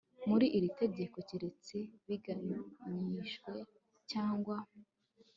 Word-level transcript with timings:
muri 0.29 0.45
iri 0.57 0.69
tegeko 0.81 1.17
keretse 1.29 1.75
bigabanyijwe 2.07 3.51
cyangwa 4.11 4.57